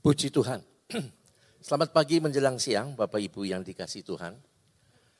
[0.00, 0.64] Puji Tuhan.
[1.60, 4.32] Selamat pagi menjelang siang Bapak Ibu yang dikasih Tuhan.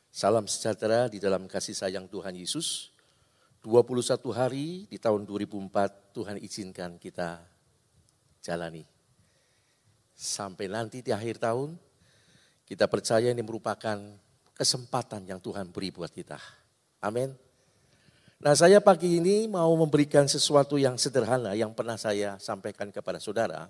[0.09, 2.89] Salam sejahtera di dalam kasih sayang Tuhan Yesus.
[3.61, 4.01] 21
[4.33, 7.45] hari di tahun 2004 Tuhan izinkan kita
[8.41, 8.89] jalani.
[10.17, 11.77] Sampai nanti di akhir tahun
[12.65, 14.01] kita percaya ini merupakan
[14.57, 16.41] kesempatan yang Tuhan beri buat kita.
[17.05, 17.37] Amin.
[18.41, 23.69] Nah saya pagi ini mau memberikan sesuatu yang sederhana yang pernah saya sampaikan kepada saudara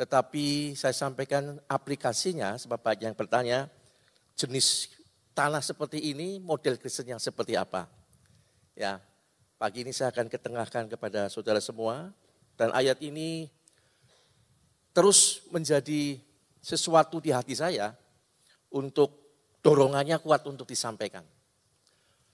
[0.00, 3.68] tetapi saya sampaikan aplikasinya sebab banyak yang bertanya
[4.32, 4.96] jenis
[5.36, 7.84] tanah seperti ini model Kristen yang seperti apa.
[8.72, 8.96] Ya,
[9.60, 12.16] pagi ini saya akan ketengahkan kepada saudara semua
[12.56, 13.52] dan ayat ini
[14.96, 16.16] terus menjadi
[16.64, 17.92] sesuatu di hati saya
[18.72, 19.12] untuk
[19.60, 21.28] dorongannya kuat untuk disampaikan.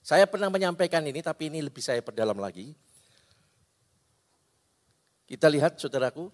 [0.06, 2.78] Saya pernah menyampaikan ini tapi ini lebih saya perdalam lagi.
[5.26, 6.30] Kita lihat saudaraku,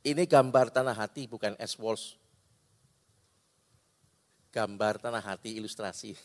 [0.00, 2.16] ini gambar tanah hati bukan es walls.
[4.50, 6.16] Gambar tanah hati ilustrasi.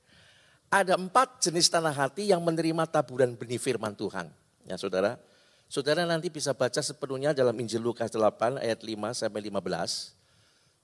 [0.70, 4.30] Ada empat jenis tanah hati yang menerima taburan benih firman Tuhan.
[4.64, 5.18] Ya saudara,
[5.68, 10.16] saudara nanti bisa baca sepenuhnya dalam Injil Lukas 8 ayat 5 sampai 15.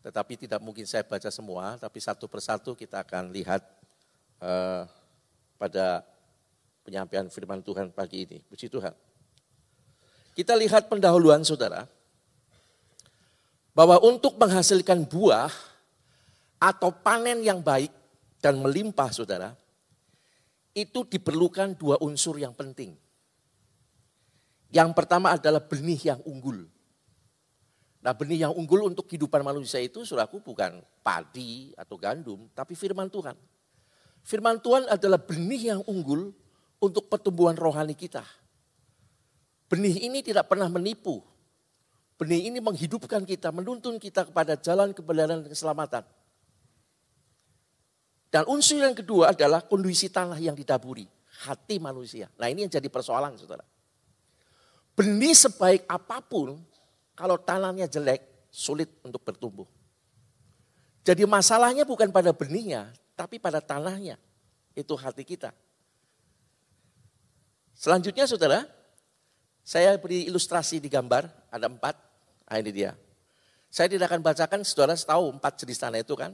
[0.06, 3.62] Tetapi tidak mungkin saya baca semua, tapi satu persatu kita akan lihat
[4.38, 4.86] uh,
[5.58, 6.06] pada
[6.86, 8.38] penyampaian firman Tuhan pagi ini.
[8.46, 8.94] Puji Tuhan.
[10.36, 11.95] Kita lihat pendahuluan saudara
[13.76, 15.52] bahwa untuk menghasilkan buah
[16.56, 17.92] atau panen yang baik
[18.40, 19.52] dan melimpah saudara,
[20.72, 22.96] itu diperlukan dua unsur yang penting.
[24.72, 26.64] Yang pertama adalah benih yang unggul.
[28.00, 33.12] Nah benih yang unggul untuk kehidupan manusia itu suraku bukan padi atau gandum, tapi firman
[33.12, 33.36] Tuhan.
[34.24, 36.32] Firman Tuhan adalah benih yang unggul
[36.80, 38.24] untuk pertumbuhan rohani kita.
[39.68, 41.20] Benih ini tidak pernah menipu,
[42.16, 46.04] Benih ini menghidupkan kita, menuntun kita kepada jalan kebenaran dan keselamatan.
[48.32, 51.04] Dan unsur yang kedua adalah kondisi tanah yang ditaburi,
[51.44, 52.32] hati manusia.
[52.40, 53.64] Nah ini yang jadi persoalan saudara.
[54.96, 56.56] Benih sebaik apa pun,
[57.12, 59.68] kalau tanahnya jelek, sulit untuk bertumbuh.
[61.04, 64.16] Jadi masalahnya bukan pada benihnya, tapi pada tanahnya.
[64.72, 65.52] Itu hati kita.
[67.76, 68.64] Selanjutnya saudara,
[69.60, 71.96] saya beri ilustrasi di gambar, ada empat.
[72.46, 72.92] Nah ini dia.
[73.72, 76.32] Saya tidak akan bacakan, saudara tahu empat jenis tanah itu kan.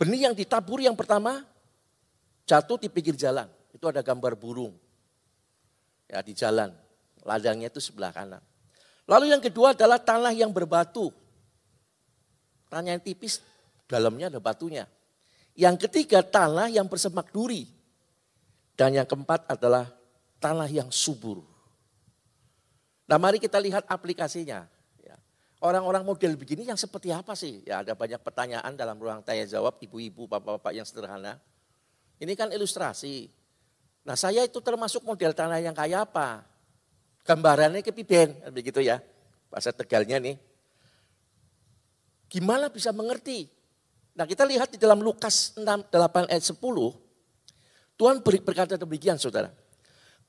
[0.00, 1.44] Benih yang ditabur yang pertama
[2.48, 3.48] jatuh di pinggir jalan.
[3.74, 4.74] Itu ada gambar burung.
[6.08, 6.70] Ya di jalan.
[7.24, 8.42] Ladangnya itu sebelah kanan.
[9.04, 11.12] Lalu yang kedua adalah tanah yang berbatu.
[12.72, 13.40] Tanah yang tipis,
[13.84, 14.88] dalamnya ada batunya.
[15.54, 17.68] Yang ketiga tanah yang bersemak duri.
[18.74, 19.86] Dan yang keempat adalah
[20.42, 21.53] tanah yang subur.
[23.04, 24.64] Nah mari kita lihat aplikasinya.
[25.00, 25.16] Ya.
[25.60, 27.60] Orang-orang model begini yang seperti apa sih?
[27.68, 31.36] Ya ada banyak pertanyaan dalam ruang tanya jawab ibu-ibu, bapak-bapak yang sederhana.
[32.16, 33.28] Ini kan ilustrasi.
[34.04, 36.44] Nah saya itu termasuk model tanah yang kayak apa?
[37.24, 39.00] Gambarannya kepiben, begitu ya.
[39.48, 40.36] Bahasa Tegalnya nih.
[42.28, 43.48] Gimana bisa mengerti?
[44.14, 46.60] Nah kita lihat di dalam Lukas 6, 8 ayat 10.
[47.94, 49.54] Tuhan berkata demikian saudara.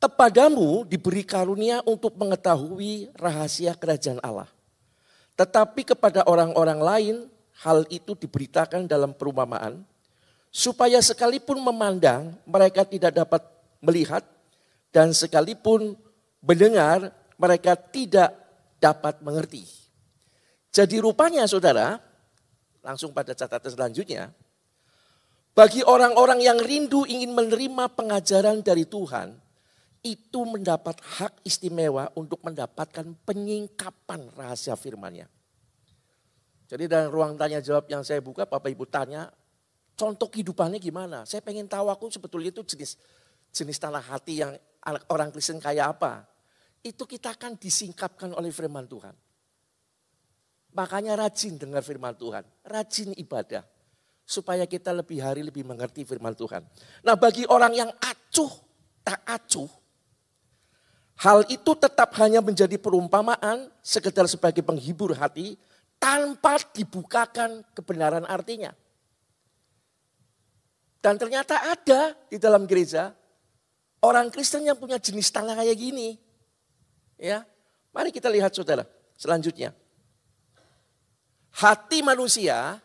[0.06, 4.46] Kepadamu diberi karunia untuk mengetahui rahasia kerajaan Allah.
[5.34, 7.16] Tetapi kepada orang-orang lain
[7.66, 9.82] hal itu diberitakan dalam perumpamaan
[10.54, 13.50] supaya sekalipun memandang mereka tidak dapat
[13.82, 14.22] melihat
[14.94, 15.98] dan sekalipun
[16.38, 17.10] mendengar
[17.42, 18.30] mereka tidak
[18.78, 19.66] dapat mengerti.
[20.70, 21.98] Jadi rupanya saudara,
[22.86, 24.30] langsung pada catatan selanjutnya,
[25.58, 29.42] bagi orang-orang yang rindu ingin menerima pengajaran dari Tuhan,
[30.06, 35.26] itu mendapat hak istimewa untuk mendapatkan penyingkapan rahasia firmannya.
[36.70, 39.34] Jadi dalam ruang tanya jawab yang saya buka, Bapak Ibu tanya,
[39.98, 41.26] contoh kehidupannya gimana?
[41.26, 43.02] Saya pengen tahu aku sebetulnya itu jenis
[43.50, 44.54] jenis tanah hati yang
[45.10, 46.26] orang Kristen kayak apa.
[46.86, 49.18] Itu kita akan disingkapkan oleh firman Tuhan.
[50.76, 53.66] Makanya rajin dengar firman Tuhan, rajin ibadah.
[54.26, 56.66] Supaya kita lebih hari lebih mengerti firman Tuhan.
[57.06, 58.50] Nah bagi orang yang acuh,
[59.06, 59.70] tak acuh,
[61.16, 65.56] Hal itu tetap hanya menjadi perumpamaan sekedar sebagai penghibur hati
[65.96, 68.76] tanpa dibukakan kebenaran artinya.
[71.00, 73.16] Dan ternyata ada di dalam gereja
[74.04, 76.20] orang Kristen yang punya jenis tanah kayak gini.
[77.16, 77.48] Ya,
[77.96, 78.84] mari kita lihat saudara
[79.16, 79.72] selanjutnya.
[81.56, 82.84] Hati manusia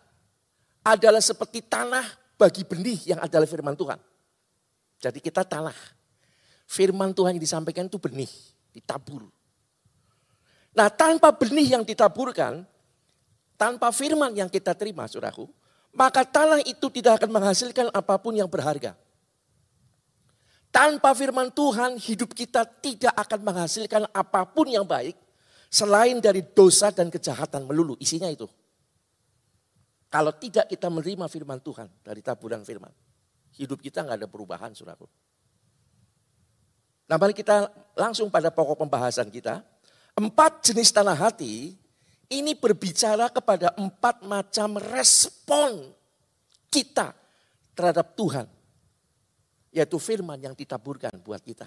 [0.87, 2.07] adalah seperti tanah
[2.39, 3.99] bagi benih yang adalah firman Tuhan.
[5.03, 5.75] Jadi kita tanah
[6.71, 8.31] firman Tuhan yang disampaikan itu benih,
[8.71, 9.27] ditabur.
[10.71, 12.63] Nah tanpa benih yang ditaburkan,
[13.59, 15.51] tanpa firman yang kita terima suraku,
[15.91, 18.95] maka tanah itu tidak akan menghasilkan apa pun yang berharga.
[20.71, 25.19] Tanpa firman Tuhan, hidup kita tidak akan menghasilkan apa pun yang baik
[25.67, 27.99] selain dari dosa dan kejahatan melulu.
[27.99, 28.47] Isinya itu.
[30.07, 32.95] Kalau tidak kita menerima firman Tuhan dari taburan firman,
[33.59, 35.11] hidup kita nggak ada perubahan, suraku.
[37.11, 37.67] Nah, mari kita
[37.99, 39.67] langsung pada pokok pembahasan kita.
[40.15, 41.75] Empat jenis tanah hati
[42.31, 45.91] ini berbicara kepada empat macam respon
[46.71, 47.11] kita
[47.75, 48.47] terhadap Tuhan.
[49.75, 51.67] Yaitu firman yang ditaburkan buat kita.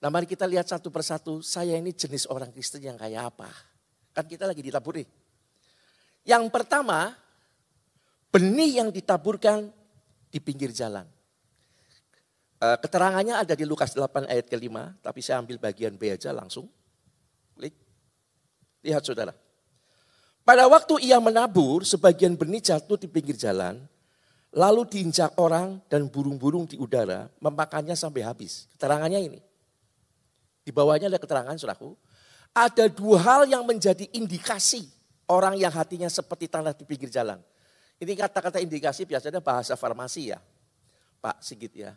[0.00, 3.50] Nah mari kita lihat satu persatu, saya ini jenis orang Kristen yang kayak apa.
[4.16, 5.04] Kan kita lagi ditaburi.
[6.24, 7.12] Yang pertama,
[8.32, 9.68] benih yang ditaburkan
[10.32, 11.04] di pinggir jalan.
[12.60, 16.68] Eh, keterangannya ada di Lukas 8 ayat kelima, tapi saya ambil bagian B aja langsung.
[18.80, 19.36] Lihat saudara.
[20.44, 23.80] Pada waktu ia menabur, sebagian benih jatuh di pinggir jalan,
[24.52, 28.68] lalu diinjak orang dan burung-burung di udara, memakannya sampai habis.
[28.76, 29.40] Keterangannya ini.
[30.64, 31.96] Di bawahnya ada keterangan, saudaraku.
[32.56, 34.88] Ada dua hal yang menjadi indikasi
[35.28, 37.38] orang yang hatinya seperti tanah di pinggir jalan.
[38.00, 40.40] Ini kata-kata indikasi biasanya bahasa farmasi ya.
[41.20, 41.92] Pak Sigit ya.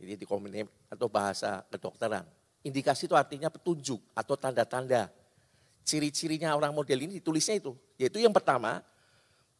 [0.00, 2.26] Ini di komunikasi atau bahasa kedokteran.
[2.64, 5.12] Indikasi itu artinya petunjuk atau tanda-tanda
[5.84, 7.76] ciri-cirinya orang model ini ditulisnya itu.
[8.00, 8.80] Yaitu yang pertama,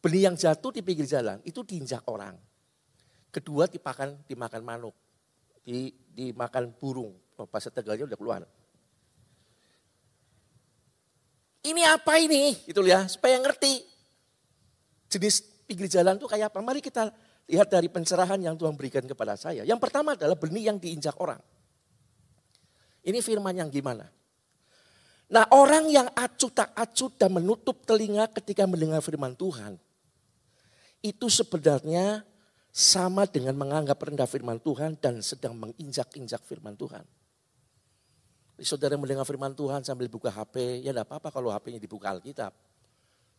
[0.01, 2.35] benih yang jatuh di pinggir jalan itu diinjak orang.
[3.29, 4.95] Kedua dimakan dimakan manuk,
[5.61, 7.13] di, dimakan burung.
[7.35, 8.41] Oh, bahasa Tegalnya udah keluar.
[11.65, 12.55] Ini apa ini?
[12.69, 13.81] Itu ya, supaya ngerti.
[15.09, 16.61] Jenis pinggir jalan itu kayak apa?
[16.61, 17.09] Mari kita
[17.45, 19.61] lihat dari pencerahan yang Tuhan berikan kepada saya.
[19.61, 21.39] Yang pertama adalah benih yang diinjak orang.
[23.05, 24.09] Ini firman yang gimana?
[25.29, 29.77] Nah orang yang acuh tak acuh dan menutup telinga ketika mendengar firman Tuhan.
[31.05, 32.25] Itu sebenarnya
[32.73, 37.05] sama dengan menganggap rendah firman Tuhan dan sedang menginjak-injak firman Tuhan.
[38.65, 42.55] Saudara mendengar firman Tuhan sambil buka HP, ya tidak apa-apa kalau HP-nya dibuka Alkitab.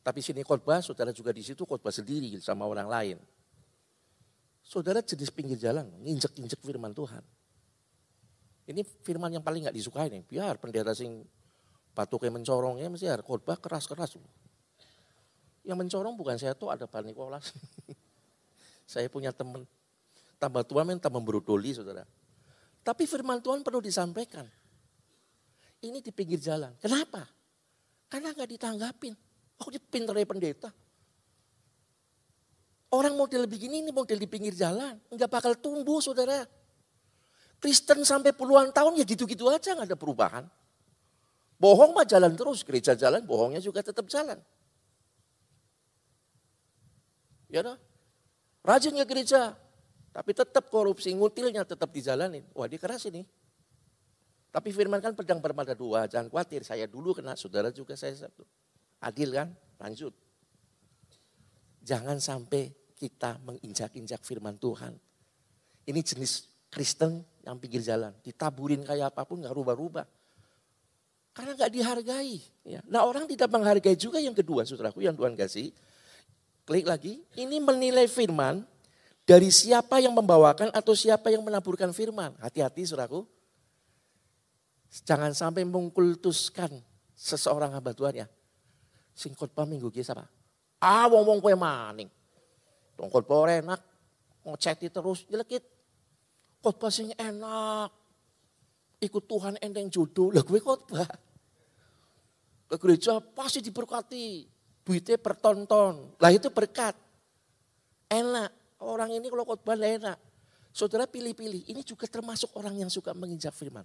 [0.06, 3.16] Tapi sini khotbah, saudara juga di situ khotbah sendiri sama orang lain.
[4.66, 7.22] Saudara jenis pinggir jalan, nginjek-injek firman Tuhan.
[8.66, 10.26] Ini firman yang paling nggak disukai nih.
[10.26, 11.22] Biar pendeta sing
[11.94, 14.18] Batuk yang mencorongnya mesti harus khotbah keras-keras.
[15.62, 17.54] Yang mencorong bukan saya tuh ada Pak Nikolas.
[18.90, 19.64] saya punya teman.
[20.36, 22.04] Tambah tua men tambah berudoli saudara.
[22.82, 24.44] Tapi firman Tuhan perlu disampaikan.
[25.80, 26.74] Ini di pinggir jalan.
[26.82, 27.24] Kenapa?
[28.10, 29.14] Karena nggak ditanggapin.
[29.56, 30.68] Aku oh, pintar dari pendeta.
[32.96, 34.96] Orang model begini ini model di pinggir jalan.
[35.12, 36.48] Nggak bakal tumbuh saudara.
[37.60, 40.44] Kristen sampai puluhan tahun ya gitu-gitu aja nggak ada perubahan.
[41.56, 44.36] Bohong mah jalan terus, gereja jalan, bohongnya juga tetap jalan.
[47.48, 47.76] Ya dah.
[48.60, 49.56] Rajin ke gereja,
[50.12, 52.44] tapi tetap korupsi, ngutilnya tetap dijalanin.
[52.52, 53.24] Wah dia keras ini.
[54.52, 56.64] Tapi firman kan pedang bermata dua, jangan khawatir.
[56.64, 58.44] Saya dulu kena, saudara juga saya satu.
[59.00, 59.48] Adil kan?
[59.80, 60.12] Lanjut.
[61.84, 64.96] Jangan sampai kita menginjak-injak firman Tuhan.
[65.86, 68.10] Ini jenis Kristen yang pinggir jalan.
[68.24, 70.08] Ditaburin kayak apa pun gak rubah-rubah.
[71.36, 72.40] Karena nggak dihargai.
[72.64, 72.80] Ya.
[72.88, 75.68] Nah orang tidak menghargai juga yang kedua, saudaraku yang Tuhan kasih.
[76.64, 78.64] Klik lagi, ini menilai firman
[79.28, 82.32] dari siapa yang membawakan atau siapa yang menaburkan firman.
[82.40, 83.28] Hati-hati saudaraku.
[85.04, 86.72] Jangan sampai mengkultuskan
[87.12, 88.26] seseorang hamba Tuhan ya.
[89.12, 90.24] Sing khotbah minggu kia siapa?
[90.80, 92.08] Ah wong wong kue maning.
[92.96, 93.80] Tong khotbah enak,
[94.42, 95.62] ngeceti terus jelekit.
[96.64, 97.92] Khotbah sing enak.
[98.96, 101.04] Ikut Tuhan enteng jodoh, lah gue khotbah
[102.66, 104.48] ke gereja pasti diberkati.
[104.86, 106.14] Duitnya pertonton.
[106.18, 106.94] Lah itu berkat.
[108.06, 108.50] Enak.
[108.82, 110.18] Orang ini kalau khotbah enak.
[110.70, 111.66] Saudara pilih-pilih.
[111.66, 113.82] Ini juga termasuk orang yang suka menginjak firman.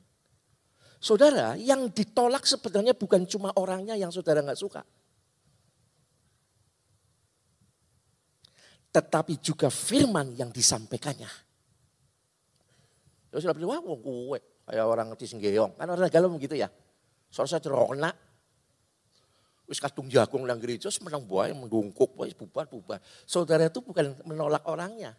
[1.01, 4.85] Saudara, yang ditolak sebenarnya bukan cuma orangnya yang saudara nggak suka.
[8.91, 11.31] Tetapi juga firman yang disampaikannya.
[13.31, 15.79] Terus sudah bilang, wah gue kayak orang ngerti senggeyong.
[15.79, 16.67] Kan orang galau begitu ya.
[17.31, 18.11] Soalnya saya terokna,
[19.71, 22.99] Wis kadung jagung nang gereja menang buah mendungkuk buah bubar bubar.
[23.23, 25.15] Saudara itu bukan menolak orangnya,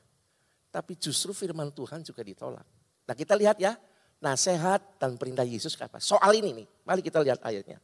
[0.68, 2.66] tapi justru firman Tuhan juga ditolak.
[3.08, 3.72] Nah kita lihat ya,
[4.20, 5.96] nasihat dan perintah Yesus apa?
[6.04, 7.80] Soal ini nih, mari kita lihat ayatnya.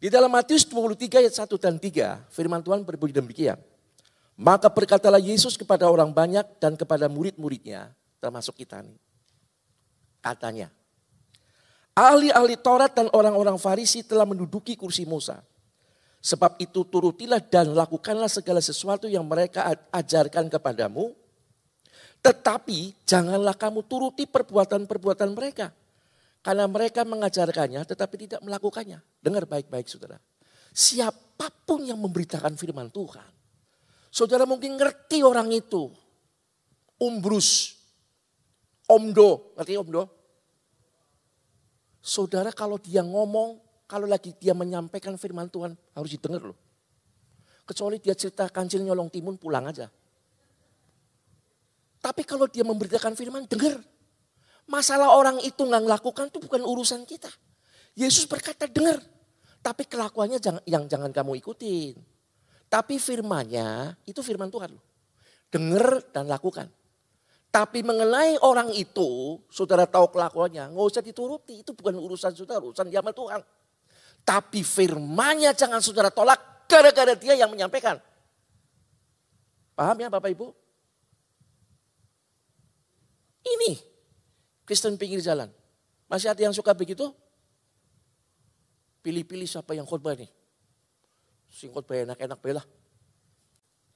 [0.00, 3.60] Di dalam Matius 23 ayat 1 dan 3, firman Tuhan berbunyi demikian.
[4.36, 7.88] Maka berkatalah Yesus kepada orang banyak dan kepada murid-muridnya,
[8.20, 9.00] termasuk kita nih.
[10.20, 10.68] Katanya,
[11.96, 15.40] Ahli-ahli Taurat dan orang-orang Farisi telah menduduki kursi Musa.
[16.20, 21.16] Sebab itu turutilah dan lakukanlah segala sesuatu yang mereka ajarkan kepadamu.
[22.20, 25.72] Tetapi janganlah kamu turuti perbuatan-perbuatan mereka.
[26.44, 29.00] Karena mereka mengajarkannya tetapi tidak melakukannya.
[29.16, 30.20] Dengar baik-baik saudara.
[30.76, 33.35] Siapa pun yang memberitakan firman Tuhan.
[34.16, 35.92] Saudara mungkin ngerti orang itu.
[36.96, 37.76] Umbrus.
[38.88, 39.52] Omdo.
[39.60, 40.08] Ngerti omdo?
[42.00, 46.56] Saudara kalau dia ngomong, kalau lagi dia menyampaikan firman Tuhan harus didengar loh.
[47.68, 49.92] Kecuali dia cerita kancil nyolong timun pulang aja.
[52.00, 53.84] Tapi kalau dia memberitakan firman, dengar.
[54.64, 57.28] Masalah orang itu nggak melakukan itu bukan urusan kita.
[57.92, 58.96] Yesus berkata dengar.
[59.60, 62.15] Tapi kelakuannya jangan, yang jangan kamu ikutin.
[62.66, 64.84] Tapi firmannya itu firman Tuhan loh.
[65.48, 66.66] Dengar dan lakukan.
[67.48, 71.64] Tapi mengenai orang itu, saudara tahu kelakuannya, nggak usah dituruti.
[71.64, 73.40] Itu bukan urusan saudara, urusan diamal Tuhan.
[74.26, 77.96] Tapi firmannya jangan saudara tolak gara-gara dia yang menyampaikan.
[79.72, 80.52] Paham ya Bapak Ibu?
[83.46, 83.78] Ini
[84.66, 85.46] Kristen pinggir jalan.
[86.10, 87.14] Masih ada yang suka begitu?
[89.06, 90.26] Pilih-pilih siapa yang khotbah nih.
[91.56, 92.60] Sing khotbah enak-enak bela.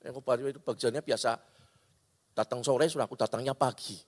[0.00, 1.36] Yang khotbah itu bagiannya biasa
[2.30, 3.98] Datang sore sudah aku datangnya pagi.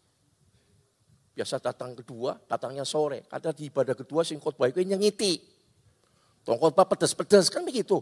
[1.33, 3.29] Biasa datang kedua, datangnya sore.
[3.29, 5.37] Kata di ibadah kedua sing khotbah itu nyengiti.
[6.41, 8.01] Tong khotbah pedas-pedas kan begitu.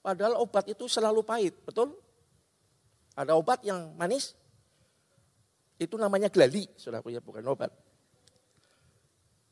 [0.00, 1.92] Padahal obat itu selalu pahit, betul?
[3.18, 4.36] Ada obat yang manis,
[5.76, 7.72] itu namanya glali, saudaraku ya, bukan obat.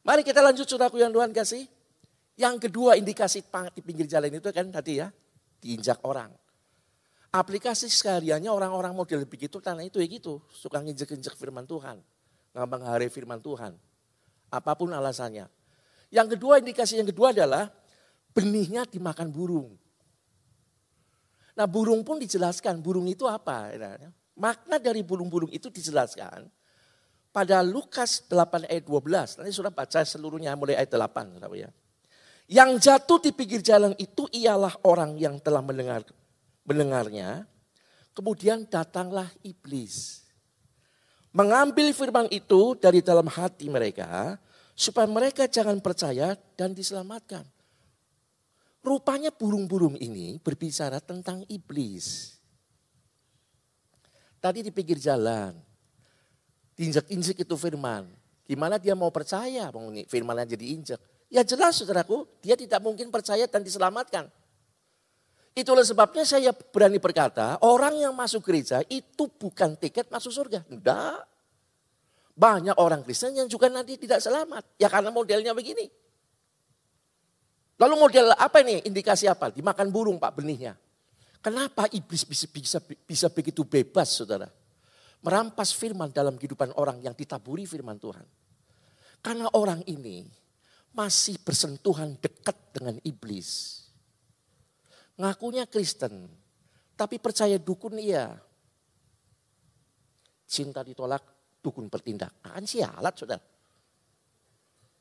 [0.04, 1.66] Mari kita lanjut saudaraku yang Tuhan kasih.
[2.34, 5.08] Yang kedua indikasi di pinggir jalan itu kan tadi ya,
[5.62, 6.34] diinjak orang
[7.34, 10.38] aplikasi sehariannya orang-orang model begitu karena itu ya gitu.
[10.54, 11.98] Suka nginjek-injek firman Tuhan.
[12.54, 13.74] Ngambang hari firman Tuhan.
[14.54, 15.50] Apa pun alasannya.
[16.14, 17.74] Yang kedua indikasi yang kedua adalah
[18.30, 19.74] benihnya dimakan burung.
[21.58, 23.74] Nah burung pun dijelaskan, burung itu apa?
[24.38, 26.46] Makna dari burung-burung itu dijelaskan
[27.34, 29.42] pada Lukas 8 ayat 12.
[29.42, 31.34] Nanti sudah baca seluruhnya mulai ayat 8.
[31.58, 31.70] Ya.
[32.44, 36.04] Yang jatuh di pinggir jalan itu ialah orang yang telah mendengar
[36.64, 37.48] mendengarnya,
[38.12, 40.24] kemudian datanglah iblis.
[41.32, 44.36] Mengambil firman itu dari dalam hati mereka,
[44.76, 47.44] supaya mereka jangan percaya dan diselamatkan.
[48.84, 52.36] Rupanya burung-burung ini berbicara tentang iblis.
[54.36, 55.56] Tadi di pinggir jalan,
[56.76, 58.04] diinjak-injak itu firman.
[58.44, 59.72] Gimana dia mau percaya
[60.04, 61.00] firman yang jadi injak?
[61.34, 64.30] Ya jelas saudaraku, dia tidak mungkin percaya dan diselamatkan.
[65.50, 70.62] Itulah sebabnya saya berani berkata, orang yang masuk gereja itu bukan tiket masuk surga.
[70.62, 71.18] Tidak.
[72.38, 74.78] Banyak orang Kristen yang juga nanti tidak selamat.
[74.78, 75.90] Ya karena modelnya begini.
[77.82, 78.86] Lalu model apa ini?
[78.86, 79.50] Indikasi apa?
[79.50, 80.78] Dimakan burung pak benihnya.
[81.42, 84.46] Kenapa iblis bisa, bisa, bisa begitu bebas saudara?
[85.26, 88.22] Merampas firman dalam kehidupan orang yang ditaburi firman Tuhan.
[89.18, 90.43] Karena orang ini
[90.94, 93.82] masih bersentuhan dekat dengan iblis.
[95.18, 96.30] Ngakunya Kristen,
[96.94, 98.38] tapi percaya dukun iya.
[100.46, 101.22] Cinta ditolak,
[101.58, 102.30] dukun bertindak.
[102.38, 103.42] Kan sialat saudara.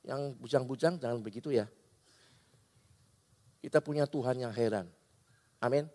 [0.04, 1.70] Yang bujang-bujang jangan begitu ya.
[3.64, 4.90] Kita punya Tuhan yang heran.
[5.64, 5.88] Amin.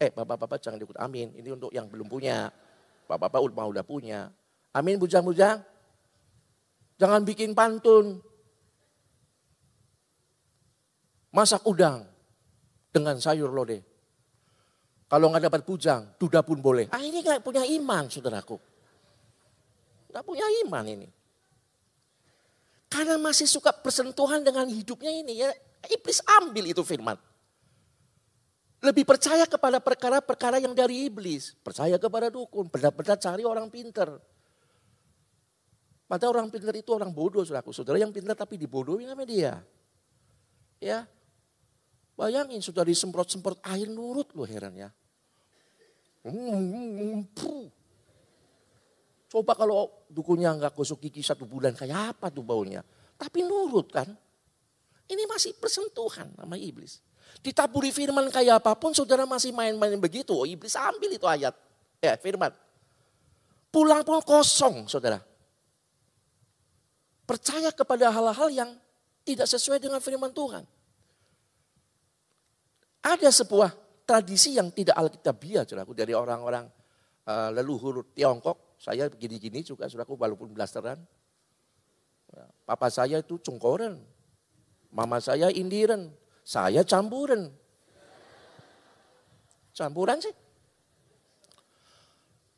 [0.00, 1.36] Eh bapak-bapak jangan ikut amin.
[1.36, 2.48] Ini untuk yang belum punya.
[3.04, 4.32] Bapak-bapak udah udah punya.
[4.72, 5.60] Amin bujang-bujang.
[6.96, 8.22] Jangan bikin pantun.
[11.34, 12.06] Masak udang
[12.94, 13.82] dengan sayur lodeh.
[15.10, 16.86] Kalau nggak dapat bujang, duda pun boleh.
[16.94, 18.54] Ah ini nggak punya iman saudaraku.
[20.14, 21.08] Nggak punya iman ini.
[22.86, 25.50] Karena masih suka bersentuhan dengan hidupnya ini ya.
[25.90, 27.18] Iblis ambil itu firman.
[28.78, 31.58] Lebih percaya kepada perkara-perkara yang dari iblis.
[31.66, 32.70] Percaya kepada dukun.
[32.70, 34.22] Benar-benar cari orang pinter.
[36.06, 37.74] Padahal orang pinter itu orang bodoh saudaraku.
[37.74, 39.58] Saudara yang pinter tapi dibodohin sama dia.
[40.78, 41.08] Ya,
[42.14, 44.88] Bayangin sudah disemprot-semprot air nurut loh heran ya.
[49.26, 52.86] Coba kalau dukunya nggak gosok gigi satu bulan kayak apa tuh baunya.
[53.18, 54.06] Tapi nurut kan.
[55.04, 57.02] Ini masih persentuhan sama iblis.
[57.42, 60.32] Ditaburi firman kayak apa pun saudara masih main-main begitu.
[60.32, 61.52] Oh, iblis ambil itu ayat.
[61.98, 62.54] Ya firman.
[63.74, 65.18] Pulang pun kosong saudara.
[67.26, 68.70] Percaya kepada hal-hal yang
[69.26, 70.62] tidak sesuai dengan firman Tuhan.
[73.04, 73.70] Ada sebuah
[74.08, 76.64] tradisi yang tidak alkitabiah, saudaraku, dari orang-orang
[77.28, 78.80] uh, leluhur Tiongkok.
[78.80, 81.00] Saya begini-gini juga, saudaraku, walaupun blasteran.
[82.64, 84.00] Papa saya itu cungkoren.
[84.90, 86.10] Mama saya indiren.
[86.42, 87.52] Saya campuran.
[89.70, 90.34] Campuran sih.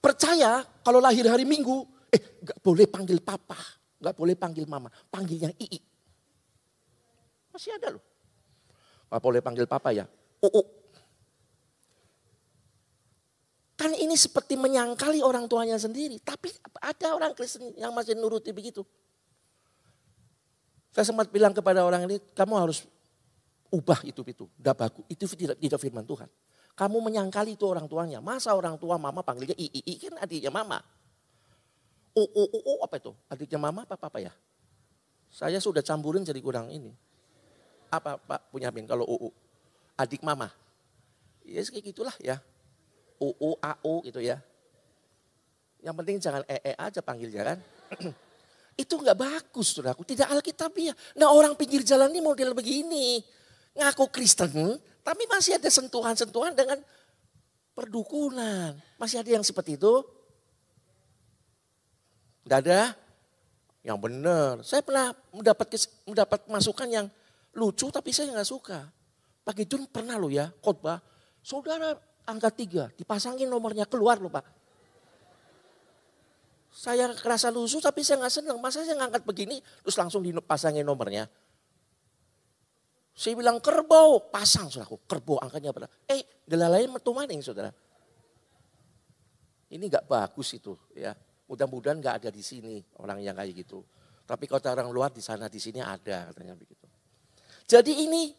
[0.01, 3.59] Percaya kalau lahir hari Minggu, eh gak boleh panggil papa.
[3.99, 4.89] Gak boleh panggil mama.
[5.11, 5.81] Panggil yang ii.
[7.51, 8.05] Masih ada loh.
[9.11, 10.07] Gak boleh panggil papa ya.
[10.47, 10.63] Oo.
[13.77, 16.17] Kan ini seperti menyangkali orang tuanya sendiri.
[16.25, 16.49] Tapi
[16.81, 18.81] ada orang Kristen yang masih nuruti begitu.
[20.97, 22.89] Saya sempat bilang kepada orang ini, kamu harus
[23.69, 24.49] ubah itu itu.
[24.57, 25.05] Udah bagus.
[25.13, 26.25] Itu tidak, tidak firman Tuhan.
[26.73, 28.25] Kamu menyangkali itu orang tuanya.
[28.25, 30.81] Masa orang tua mama panggilnya i, i, i kan adiknya mama.
[32.17, 33.13] O, o, o, o apa itu?
[33.29, 34.33] Adiknya mama apa apa ya?
[35.29, 36.89] Saya sudah campurin jadi kurang ini.
[37.93, 39.31] Apa Pak punya bin kalau o, o.
[39.97, 40.53] Adik mama.
[41.47, 42.39] Ya kayak gitulah ya.
[43.17, 44.39] O, o, a, o gitu ya.
[45.81, 47.59] Yang penting jangan e, e aja panggilnya kan.
[48.83, 50.05] Itu nggak bagus, saudaraku.
[50.05, 50.93] Tidak alkitabiah.
[51.17, 53.25] Nah orang pinggir jalan ini model begini.
[53.77, 54.53] Ngaku Kristen,
[55.01, 56.81] tapi masih ada sentuhan-sentuhan dengan
[57.77, 58.77] perdukunan.
[58.97, 60.05] Masih ada yang seperti itu?
[62.45, 62.97] Tidak ada?
[63.87, 64.53] Yang benar.
[64.65, 65.67] Saya pernah mendapat
[66.09, 67.07] mendapat masukan yang
[67.55, 68.81] lucu tapi saya nggak suka.
[69.47, 70.99] Pak Gidun pernah loh ya khotbah.
[71.39, 71.95] Saudara
[72.27, 74.43] angka tiga dipasangin nomornya keluar loh Pak.
[76.75, 78.59] Saya kerasa lusuh tapi saya nggak senang.
[78.59, 81.31] Masa saya ngangkat begini terus langsung dipasangin nomornya.
[83.17, 85.09] Saya bilang kerbau, pasang saudaraku.
[85.09, 85.89] Kerbau angkanya berapa?
[86.05, 86.21] Eh,
[86.53, 87.73] lain metu maning saudara.
[89.73, 91.17] Ini nggak bagus itu ya.
[91.47, 93.81] Mudah-mudahan nggak ada di sini orang yang kayak gitu.
[94.27, 96.85] Tapi kalau orang luar di sana di sini ada katanya begitu.
[97.65, 98.35] Jadi ini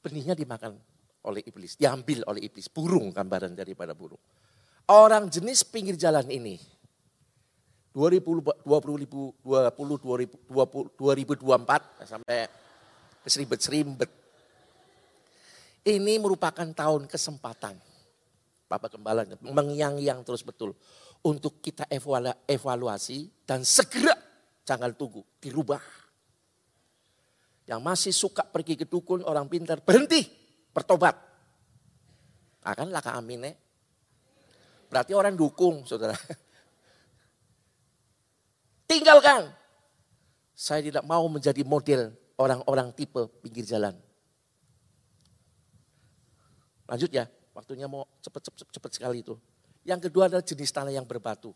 [0.00, 0.78] benihnya dimakan
[1.26, 4.20] oleh iblis, diambil oleh iblis, burung gambaran daripada burung
[4.88, 6.56] orang jenis pinggir jalan ini
[7.92, 9.36] 2020 2020
[10.48, 12.48] 2024 sampai
[13.28, 14.10] seribet-seribet.
[15.88, 17.76] Ini merupakan tahun kesempatan.
[18.68, 20.76] Bapak Gembala mengyang-yang terus betul.
[21.24, 21.88] Untuk kita
[22.46, 24.14] evaluasi dan segera
[24.62, 25.80] jangan tunggu, dirubah.
[27.68, 30.24] Yang masih suka pergi ke dukun orang pintar berhenti,
[30.72, 31.12] bertobat.
[32.64, 33.52] Akan laka amin ya.
[34.88, 36.16] Berarti orang dukung, saudara.
[38.88, 39.52] Tinggalkan.
[40.56, 43.92] Saya tidak mau menjadi model orang-orang tipe pinggir jalan.
[46.88, 49.36] Lanjut ya, waktunya mau cepat-cepat sekali itu.
[49.84, 51.52] Yang kedua adalah jenis tanah yang berbatu.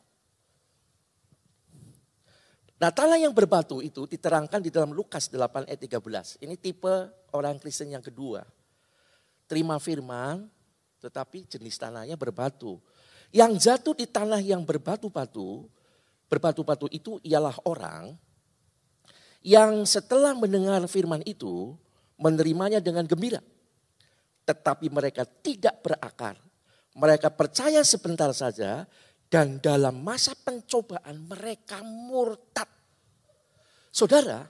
[2.83, 6.42] Nah tanah yang berbatu itu diterangkan di dalam Lukas 8 ayat 13.
[6.42, 6.90] Ini tipe
[7.31, 8.42] orang Kristen yang kedua.
[9.47, 10.51] Terima firman,
[10.99, 12.83] tetapi jenis tanahnya berbatu.
[13.31, 15.71] Yang jatuh di tanah yang berbatu-batu,
[16.27, 18.18] berbatu-batu itu ialah orang
[19.47, 21.79] yang setelah mendengar firman itu
[22.18, 23.38] menerimanya dengan gembira.
[24.42, 26.35] Tetapi mereka tidak berakar.
[26.99, 28.90] Mereka percaya sebentar saja
[29.33, 32.68] dan dalam masa pencobaan mereka murtad.
[33.88, 34.45] Saudara,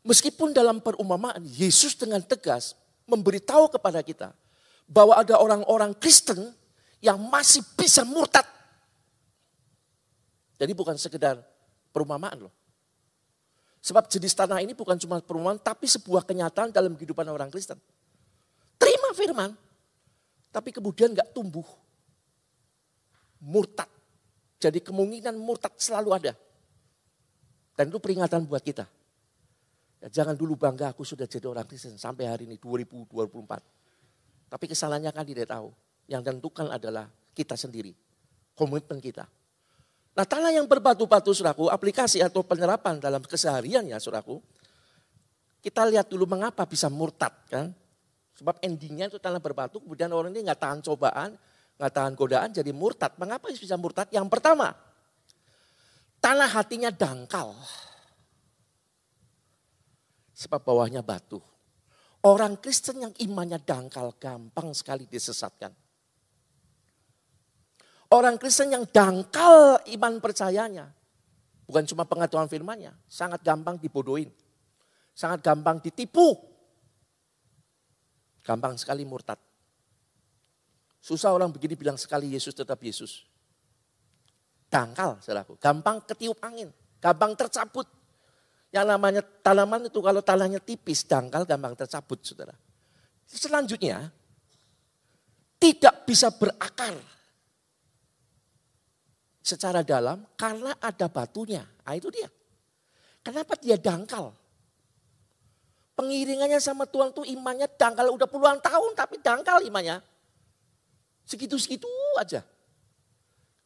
[0.00, 2.72] meskipun dalam perumpamaan Yesus dengan tegas
[3.04, 4.32] memberitahu kepada kita
[4.88, 6.48] bahwa ada orang-orang Kristen
[7.04, 8.48] yang masih bisa murtad.
[10.56, 11.36] Jadi bukan sekedar
[11.92, 12.54] perumpamaan loh.
[13.84, 17.76] Sebab jenis tanah ini bukan cuma perumpamaan tapi sebuah kenyataan dalam kehidupan orang Kristen.
[18.80, 19.52] Terima firman,
[20.48, 21.68] tapi kemudian nggak tumbuh.
[23.44, 23.90] Murtad.
[24.58, 26.32] Jadi kemungkinan murtad selalu ada.
[27.78, 28.90] Dan itu peringatan buat kita.
[30.02, 34.50] Ya, jangan dulu bangga aku sudah jadi orang Kristen sampai hari ini 2024.
[34.50, 35.70] Tapi kesalahannya kan tidak tahu.
[36.10, 37.94] Yang tentukan adalah kita sendiri.
[38.58, 39.30] Komitmen kita.
[40.18, 44.42] Nah tanah yang berbatu-batu suraku, aplikasi atau penerapan dalam keseharian ya suraku.
[45.62, 47.70] Kita lihat dulu mengapa bisa murtad kan.
[48.38, 51.34] Sebab endingnya itu tanah berbatu, kemudian orang ini nggak tahan cobaan,
[51.78, 53.14] nggak tahan godaan, jadi murtad.
[53.16, 54.10] Mengapa bisa murtad?
[54.10, 54.74] Yang pertama,
[56.18, 57.54] tanah hatinya dangkal.
[60.34, 61.38] Sebab bawahnya batu.
[62.26, 65.70] Orang Kristen yang imannya dangkal gampang sekali disesatkan.
[68.10, 70.90] Orang Kristen yang dangkal iman percayanya.
[71.68, 72.90] Bukan cuma pengetahuan firmannya.
[73.06, 74.32] Sangat gampang dibodohin.
[75.14, 76.34] Sangat gampang ditipu.
[78.42, 79.47] Gampang sekali murtad.
[80.98, 83.24] Susah orang begini bilang sekali Yesus tetap Yesus.
[84.68, 85.56] Dangkal, saudaraku.
[85.56, 86.68] Gampang ketiup angin.
[87.00, 87.88] Gampang tercabut.
[88.68, 92.52] Yang namanya tanaman itu kalau tanahnya tipis, dangkal, gampang tercabut, saudara.
[93.24, 94.12] Selanjutnya,
[95.56, 96.94] tidak bisa berakar
[99.40, 101.64] secara dalam karena ada batunya.
[101.64, 102.28] Nah itu dia.
[103.24, 104.36] Kenapa dia dangkal?
[105.98, 109.98] Pengiringannya sama Tuhan tuh imannya dangkal udah puluhan tahun tapi dangkal imannya.
[111.28, 112.40] Segitu-segitu aja.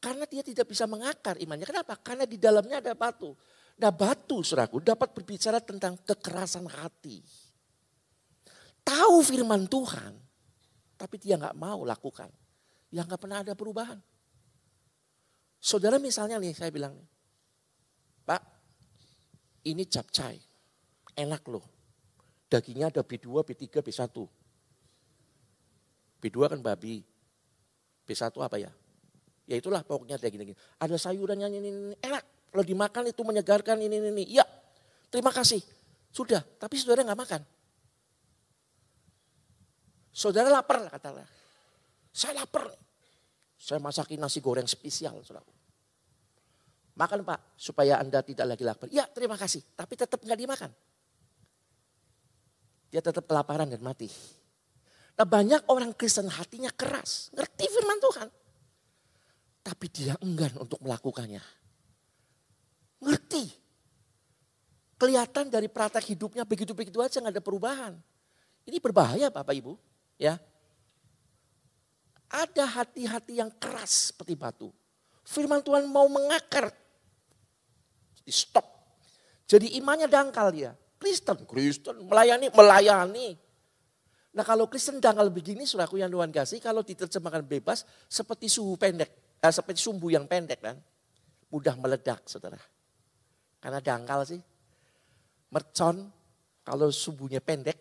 [0.03, 1.63] Karena dia tidak bisa mengakar imannya.
[1.63, 1.95] Kenapa?
[1.95, 3.39] Karena di dalamnya ada batu.
[3.79, 7.23] Nah batu suraku dapat berbicara tentang kekerasan hati.
[8.83, 10.19] Tahu firman Tuhan,
[10.99, 12.27] tapi dia nggak mau lakukan.
[12.91, 14.03] Yang nggak pernah ada perubahan.
[15.63, 16.99] Saudara misalnya nih saya bilang,
[18.27, 18.43] Pak
[19.71, 20.43] ini capcay,
[21.15, 21.63] enak loh
[22.53, 24.13] dagingnya ada B2, B3, B1.
[26.21, 27.01] B2 kan babi.
[28.07, 28.71] B1 apa ya?
[29.47, 30.57] Ya itulah pokoknya daging-daging.
[30.79, 32.53] Ada sayurannya ini, ini, enak.
[32.53, 34.25] Kalau dimakan itu menyegarkan ini, ini, ini.
[34.39, 34.45] Ya,
[35.09, 35.61] terima kasih.
[36.13, 37.43] Sudah, tapi saudara nggak makan.
[40.13, 41.29] Saudara lapar lah katalah.
[42.13, 42.69] Saya lapar.
[43.57, 45.17] Saya masakin nasi goreng spesial.
[45.25, 45.49] Saudara.
[46.93, 48.87] Makan pak, supaya anda tidak lagi lapar.
[48.93, 50.71] Ya terima kasih, tapi tetap nggak dimakan
[52.93, 54.13] dia tetap kelaparan dan mati.
[55.13, 58.29] Nah banyak orang Kristen hatinya keras, ngerti firman Tuhan.
[59.63, 61.43] Tapi dia enggan untuk melakukannya.
[63.03, 63.45] Ngerti.
[64.99, 67.95] Kelihatan dari praktek hidupnya begitu-begitu aja nggak ada perubahan.
[68.63, 69.75] Ini berbahaya Bapak Ibu.
[70.19, 70.39] ya.
[72.33, 74.73] Ada hati-hati yang keras seperti batu.
[75.27, 76.73] Firman Tuhan mau mengakar.
[78.23, 78.65] Di stop.
[79.45, 80.73] Jadi imannya dangkal dia.
[80.97, 83.35] Kristen, Kristen, melayani, melayani.
[84.33, 89.13] Nah kalau Kristen dangkal begini, suraku yang Tuhan kasih, kalau diterjemahkan bebas, seperti suhu pendek,
[89.45, 90.77] eh, seperti sumbu yang pendek kan.
[91.53, 92.57] Mudah meledak saudara.
[93.61, 94.41] Karena dangkal sih.
[95.53, 96.09] Mercon,
[96.65, 97.77] kalau sumbunya pendek,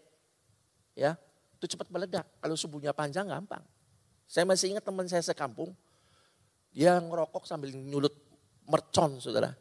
[0.91, 1.15] ya
[1.55, 2.27] itu cepat meledak.
[2.43, 3.63] Kalau sumbunya panjang gampang.
[4.27, 5.71] Saya masih ingat teman saya sekampung,
[6.75, 8.11] dia ngerokok sambil nyulut
[8.67, 9.55] mercon saudara.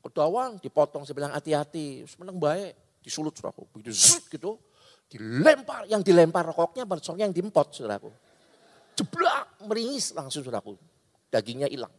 [0.00, 3.68] Kedawang dipotong, saya bilang hati-hati, seneng baik disulut saudaraku.
[3.76, 4.56] Begitu zut gitu,
[5.14, 8.10] dilempar, yang dilempar rokoknya bersongnya yang diempot saudaraku.
[8.98, 10.74] Jeblak, meringis langsung saudaraku.
[11.30, 11.90] Dagingnya hilang.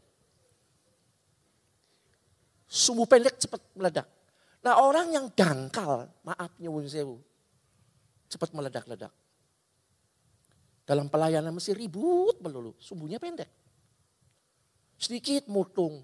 [2.68, 4.08] Sumbu pendek cepat meledak.
[4.68, 7.24] Nah orang yang dangkal, maaf nyewun sewu,
[8.28, 9.14] cepat meledak-ledak.
[10.84, 13.48] Dalam pelayanan mesti ribut melulu, sumbunya pendek.
[15.00, 16.04] Sedikit mutung,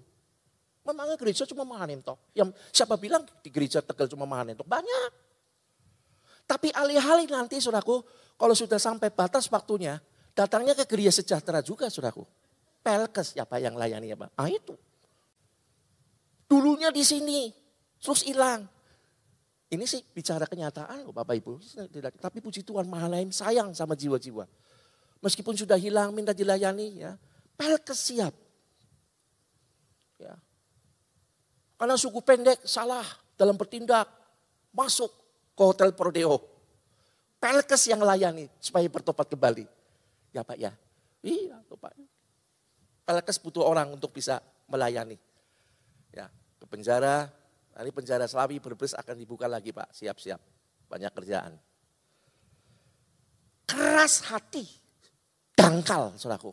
[0.82, 2.18] Memangnya gereja cuma mahanin toh.
[2.34, 4.66] Yang siapa bilang di gereja Tegal cuma mahanin toh?
[4.66, 5.21] Banyak.
[6.52, 8.04] Tapi alih-alih nanti saudaraku,
[8.36, 9.96] kalau sudah sampai batas waktunya,
[10.36, 12.28] datangnya ke gereja sejahtera juga saudaraku.
[12.84, 14.36] Pelkes siapa yang layani ya Pak?
[14.36, 14.76] Ah itu.
[16.44, 17.48] Dulunya di sini,
[17.96, 18.68] terus hilang.
[19.72, 21.56] Ini sih bicara kenyataan loh Bapak Ibu.
[22.20, 24.44] Tapi puji Tuhan maha lain sayang sama jiwa-jiwa.
[25.24, 27.16] Meskipun sudah hilang minta dilayani ya.
[27.56, 28.36] Pelkes siap.
[30.20, 30.36] Ya,
[31.80, 33.02] karena suku pendek salah
[33.40, 34.06] dalam bertindak.
[34.76, 35.21] Masuk
[35.70, 36.40] hotel Prodeo.
[37.42, 39.66] Pelkes yang layani supaya bertobat kembali.
[40.30, 40.72] Ya Pak ya.
[41.22, 41.92] Iya Pak.
[43.02, 44.38] Pelkes butuh orang untuk bisa
[44.70, 45.18] melayani.
[46.14, 47.26] Ya, ke penjara,
[47.74, 49.90] nanti penjara Selawi berbes akan dibuka lagi Pak.
[49.90, 50.38] Siap-siap.
[50.86, 51.52] Banyak kerjaan.
[53.66, 54.62] Keras hati.
[55.56, 56.52] Dangkal, saudaraku.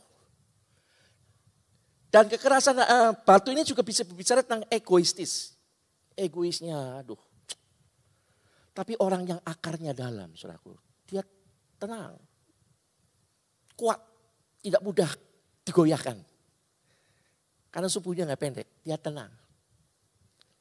[2.10, 5.54] Dan kekerasan uh, batu ini juga bisa berbicara tentang egoistis.
[6.18, 7.29] Egoisnya, aduh.
[8.74, 11.26] Tapi orang yang akarnya dalam, saudaraku, dia
[11.76, 12.16] tenang.
[13.76, 14.00] Kuat,
[14.62, 15.12] tidak mudah
[15.66, 16.18] digoyahkan.
[17.70, 19.32] Karena subuhnya nggak pendek, dia tenang.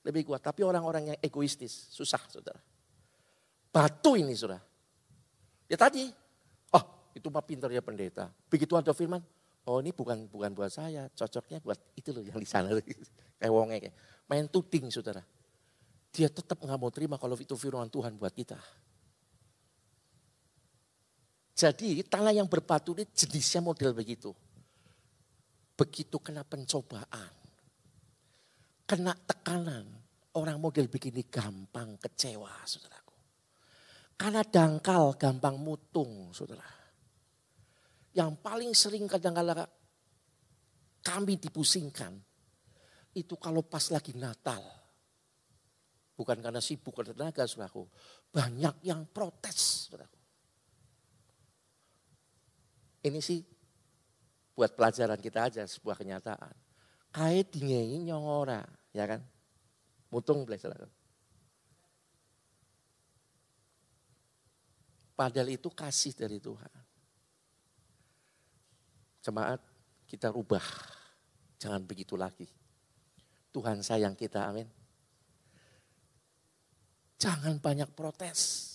[0.05, 2.61] Lebih kuat, tapi orang-orang yang egoistis, susah saudara.
[3.69, 4.61] Batu ini saudara.
[5.69, 6.09] Ya tadi,
[6.73, 8.33] oh itu mah pintarnya pendeta.
[8.49, 9.21] Begitu ada firman,
[9.69, 12.73] oh ini bukan bukan buat saya, cocoknya buat itu loh yang di sana.
[13.39, 13.93] kayak wonge.
[14.29, 15.21] Main tuding saudara.
[16.13, 18.59] Dia tetap nggak mau terima kalau itu firman Tuhan buat kita.
[21.59, 24.31] Jadi tanah yang berbatu ini jenisnya model begitu.
[25.79, 27.33] Begitu kena pencobaan,
[28.87, 29.87] kena tekanan,
[30.35, 33.15] orang model begini gampang kecewa saudaraku.
[34.19, 36.79] Karena dangkal gampang mutung saudara
[38.19, 39.63] yang paling sering kadang-kala
[41.07, 42.19] kami dipusingkan
[43.15, 44.61] itu kalau pas lagi Natal.
[46.19, 47.87] Bukan karena sibuk atau tenaga, saudaraku.
[48.35, 50.19] Banyak yang protes, saudaraku.
[53.07, 53.39] Ini sih
[54.59, 56.55] buat pelajaran kita aja sebuah kenyataan.
[57.15, 59.23] Kait dingei nyongora, ya kan?
[60.11, 60.75] Mutung belajar.
[65.15, 66.75] Padahal itu kasih dari Tuhan.
[69.23, 69.63] Jemaat
[70.11, 70.63] kita rubah
[71.59, 72.47] Jangan begitu lagi.
[73.51, 74.78] Tuhan sayang kita, amin.
[77.19, 78.71] Jangan banyak protes.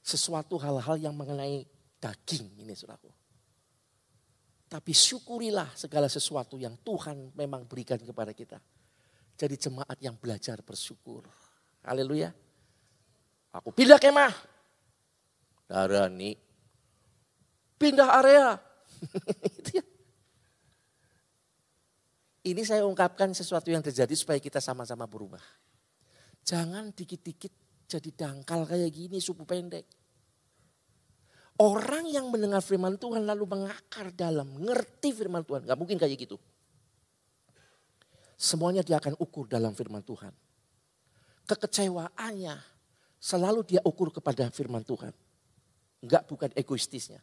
[0.00, 1.68] Sesuatu hal-hal yang mengenai
[2.00, 3.12] daging ini saudaraku.
[4.66, 8.56] Tapi syukurilah segala sesuatu yang Tuhan memang berikan kepada kita.
[9.36, 11.28] Jadi jemaat yang belajar bersyukur.
[11.84, 12.32] Haleluya.
[13.52, 14.32] Aku pindah kemah.
[15.68, 16.32] Darani.
[17.76, 18.56] Pindah area.
[19.60, 19.84] Gitu ya.
[22.42, 25.42] Ini saya ungkapkan sesuatu yang terjadi supaya kita sama-sama berubah.
[26.42, 27.52] Jangan dikit-dikit
[27.86, 29.86] jadi dangkal kayak gini suku pendek.
[31.60, 35.68] Orang yang mendengar firman Tuhan lalu mengakar dalam, ngerti firman Tuhan.
[35.68, 36.40] Gak mungkin kayak gitu.
[38.34, 40.34] Semuanya dia akan ukur dalam firman Tuhan.
[41.46, 42.58] Kekecewaannya
[43.22, 45.14] selalu dia ukur kepada firman Tuhan.
[46.02, 47.22] Enggak bukan egoistisnya.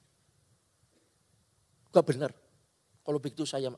[1.91, 2.31] Enggak benar.
[3.03, 3.73] Kalau begitu saya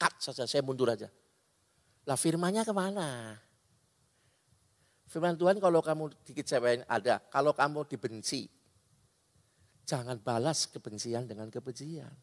[0.00, 1.12] cut saja, saya mundur aja.
[2.08, 3.36] Lah firmannya ke mana?
[5.10, 8.46] Firman Tuhan kalau kamu dikecewain ada, kalau kamu dibenci,
[9.82, 12.14] jangan balas kebencian dengan kebencian.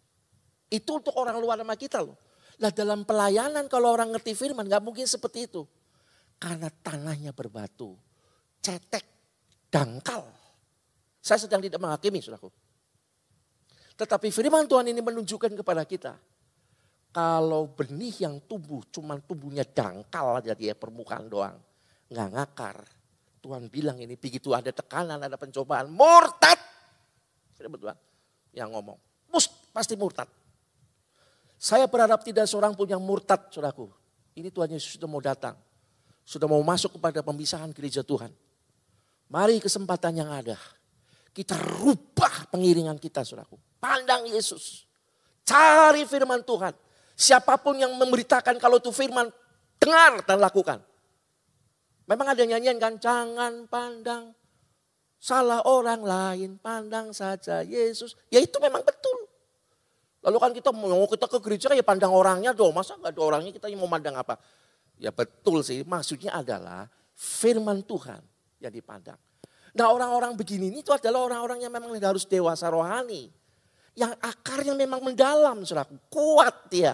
[0.71, 2.15] Itu untuk orang luar sama kita loh.
[2.63, 5.67] Lah dalam pelayanan kalau orang ngerti firman gak mungkin seperti itu.
[6.39, 7.99] Karena tanahnya berbatu,
[8.63, 9.03] cetek,
[9.67, 10.23] dangkal.
[11.19, 12.47] Saya sedang tidak menghakimi saudaraku.
[13.99, 16.15] Tetapi firman Tuhan ini menunjukkan kepada kita.
[17.11, 21.66] Kalau benih yang tumbuh cuma tumbuhnya dangkal aja dia permukaan doang.
[22.11, 22.77] Nggak ngakar.
[23.43, 25.87] Tuhan bilang ini begitu ada tekanan, ada pencobaan.
[25.91, 26.59] Murtad.
[27.55, 27.93] Saya betul
[28.57, 28.97] yang ngomong.
[29.29, 30.25] Must, pasti murtad.
[31.57, 33.89] Saya berharap tidak seorang pun yang murtad, saudaraku.
[34.37, 35.57] Ini Tuhan Yesus sudah mau datang.
[36.27, 38.29] Sudah mau masuk kepada pemisahan gereja Tuhan.
[39.31, 40.57] Mari kesempatan yang ada.
[41.33, 43.57] Kita rubah pengiringan kita, saudaraku.
[43.81, 44.85] Pandang Yesus.
[45.47, 46.73] Cari firman Tuhan.
[47.17, 49.31] Siapa pun yang memberitakan kalau itu firman,
[49.81, 50.77] dengar dan lakukan.
[52.07, 54.31] Memang ada nyanyian kan, jangan pandang
[55.17, 58.15] salah orang lain, pandang saja Yesus.
[58.29, 59.27] Ya itu memang betul.
[60.21, 62.73] Lalu kan kita mau kita ke gereja ya pandang orangnya dong.
[62.73, 64.37] Masa gak ada orangnya kita mau pandang apa?
[64.97, 68.21] Ya betul sih maksudnya adalah firman Tuhan
[68.61, 69.17] yang dipandang.
[69.77, 73.29] Nah orang-orang begini ini itu adalah orang-orang yang memang harus dewasa rohani.
[73.97, 75.89] Yang akarnya memang mendalam saudara.
[76.09, 76.93] Kuat dia.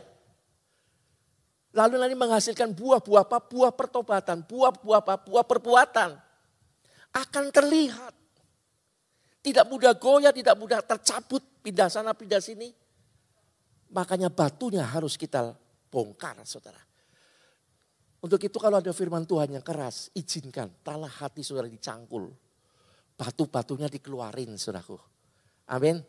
[1.73, 3.37] Lalu nanti menghasilkan buah-buah apa?
[3.41, 5.15] Buah pertobatan, buah-buah apa?
[5.25, 6.09] Buah perbuatan.
[7.17, 8.13] Akan terlihat.
[9.43, 12.71] Tidak mudah goyah, tidak mudah tercabut, pindah sana, pindah sini.
[13.91, 15.51] Makanya batunya harus kita
[15.89, 16.79] bongkar saudara.
[18.23, 22.31] Untuk itu kalau ada firman Tuhan yang keras, izinkan tanah hati saudara dicangkul.
[23.19, 24.95] Batu-batunya dikeluarin saudaraku.
[25.67, 25.99] Amin.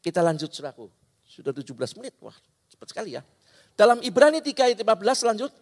[0.00, 0.88] Kita lanjut saudaraku.
[1.28, 2.34] Sudah 17 menit, wah
[2.72, 3.22] cepat sekali ya.
[3.74, 5.52] Dalam Ibrani 3 ayat 15 lanjut.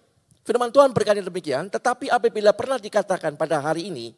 [0.42, 4.10] Firman Tuhan berkata demikian, tetapi apabila pernah dikatakan pada hari ini,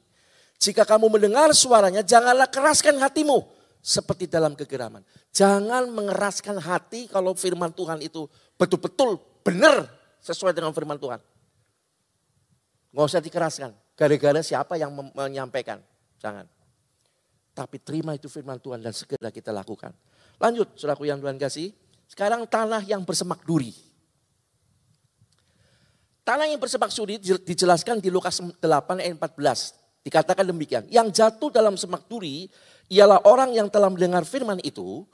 [0.56, 3.44] jika kamu mendengar suaranya, janganlah keraskan hatimu
[3.84, 5.04] seperti dalam kegeraman.
[5.36, 8.24] Jangan mengeraskan hati kalau firman Tuhan itu
[8.56, 9.84] betul-betul benar
[10.24, 11.20] sesuai dengan firman Tuhan.
[12.96, 13.70] Nggak usah dikeraskan.
[13.92, 15.84] Gara-gara siapa yang menyampaikan.
[16.16, 16.48] Jangan.
[17.52, 19.92] Tapi terima itu firman Tuhan dan segera kita lakukan.
[20.40, 21.70] Lanjut, saudaraku yang Tuhan kasih.
[22.08, 23.72] Sekarang tanah yang bersemak duri.
[26.24, 28.60] Tanah yang bersemak duri dijelaskan di Lukas 8
[29.00, 29.84] ayat 14.
[30.04, 32.48] Dikatakan demikian, yang jatuh dalam semak duri
[32.92, 35.08] ialah orang yang telah mendengar firman itu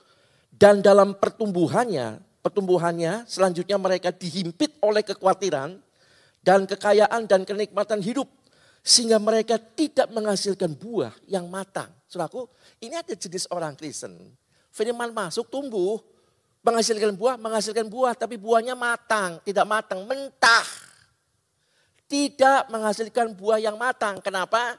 [0.51, 5.79] dan dalam pertumbuhannya, pertumbuhannya selanjutnya mereka dihimpit oleh kekhawatiran
[6.43, 8.27] dan kekayaan dan kenikmatan hidup
[8.83, 11.93] sehingga mereka tidak menghasilkan buah yang matang.
[12.11, 12.49] Saudaraku,
[12.83, 14.17] ini ada jenis orang Kristen.
[14.75, 16.03] Firman masuk tumbuh,
[16.61, 20.91] menghasilkan buah, menghasilkan buah, tapi buahnya matang, tidak matang, mentah
[22.11, 24.19] tidak menghasilkan buah yang matang.
[24.19, 24.75] Kenapa?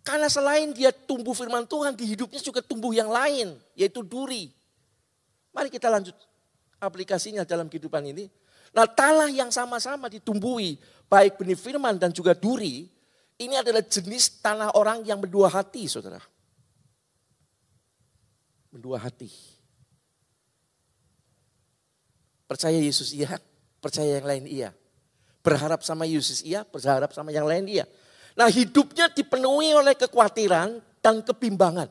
[0.00, 4.48] Karena selain dia tumbuh firman Tuhan, di hidupnya juga tumbuh yang lain, yaitu duri.
[5.52, 6.16] Mari kita lanjut
[6.80, 8.32] aplikasinya dalam kehidupan ini.
[8.72, 12.88] Nah tanah yang sama-sama ditumbuhi, baik benih firman dan juga duri,
[13.36, 16.22] ini adalah jenis tanah orang yang berdua hati, saudara.
[18.72, 19.28] Berdua hati.
[22.46, 23.38] Percaya Yesus iya,
[23.82, 24.70] percaya yang lain iya.
[25.42, 27.84] Berharap sama Yesus iya, berharap sama yang lain iya.
[28.38, 31.90] Nah hidupnya dipenuhi oleh kekhawatiran dan kebimbangan.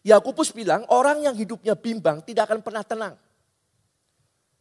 [0.00, 3.14] Yakobus bilang orang yang hidupnya bimbang tidak akan pernah tenang.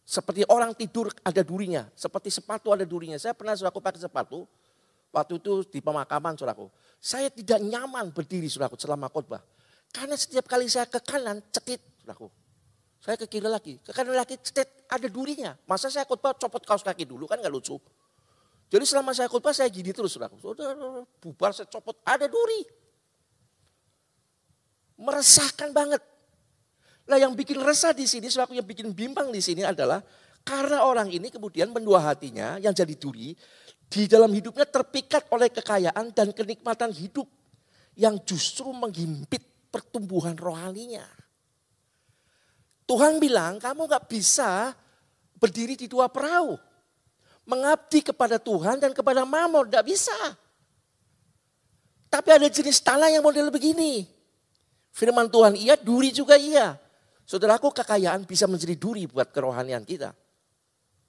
[0.03, 3.15] Seperti orang tidur ada durinya, seperti sepatu ada durinya.
[3.21, 4.41] Saya pernah suraku pakai sepatu,
[5.13, 6.65] waktu itu di pemakaman suraku.
[6.97, 9.39] Saya tidak nyaman berdiri suraku selama khotbah.
[9.93, 12.25] Karena setiap kali saya ke kanan cekit suraku.
[12.99, 14.35] Saya ke kiri lagi, ke kanan lagi,
[14.89, 15.53] ada durinya.
[15.69, 17.77] Masa saya khotbah copot kaos kaki dulu kan gak lucu.
[18.69, 20.17] Jadi selama saya khotbah saya gini terus.
[20.17, 22.65] Saudara bubar saya copot, ada duri.
[24.97, 26.01] Meresahkan banget.
[27.09, 30.01] Nah yang bikin resah di sini, selaku yang bikin bimbang di sini adalah
[30.45, 33.33] karena orang ini kemudian mendua hatinya yang jadi duri,
[33.89, 37.25] di dalam hidupnya terpikat oleh kekayaan dan kenikmatan hidup
[37.97, 39.41] yang justru menghimpit
[39.73, 41.05] pertumbuhan rohaninya.
[42.89, 44.73] Tuhan bilang kamu gak bisa
[45.37, 46.57] berdiri di dua perahu.
[47.45, 50.17] Mengabdi kepada Tuhan dan kepada mamon, gak bisa.
[52.09, 54.09] Tapi ada jenis tanah yang model begini.
[54.89, 56.81] Firman Tuhan iya, duri juga iya.
[57.29, 60.17] Saudaraku kekayaan bisa menjadi duri buat kerohanian kita.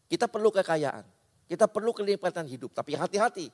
[0.05, 1.01] Kita perlu kekayaan.
[1.49, 2.77] Kita perlu kenikmatan hidup.
[2.77, 3.49] Tapi hati-hati.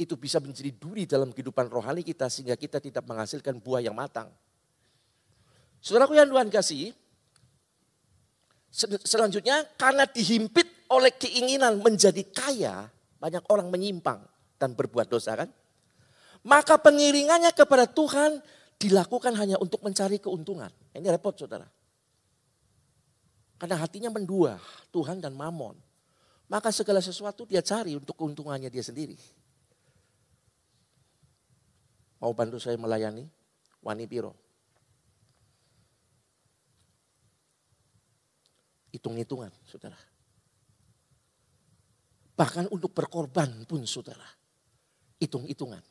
[0.00, 4.32] Itu bisa menjadi duri dalam kehidupan rohani kita sehingga kita tidak menghasilkan buah yang matang.
[5.84, 6.96] Saudaraku yang Tuhan kasih,
[9.04, 12.86] Selanjutnya karena dihimpit oleh keinginan menjadi kaya,
[13.18, 14.22] banyak orang menyimpang
[14.62, 15.50] dan berbuat dosa kan?
[16.46, 18.40] Maka pengiringannya kepada Tuhan
[18.80, 20.72] dilakukan hanya untuk mencari keuntungan.
[20.96, 21.68] Ini repot saudara.
[23.60, 24.56] Karena hatinya mendua
[24.88, 25.76] Tuhan dan mamon.
[26.48, 29.14] Maka segala sesuatu dia cari untuk keuntungannya dia sendiri.
[32.24, 33.28] Mau bantu saya melayani?
[33.84, 34.32] Wani Piro.
[38.90, 39.98] Hitung-hitungan, saudara.
[42.34, 44.26] Bahkan untuk berkorban pun, saudara.
[45.20, 45.82] Hitung-hitungan.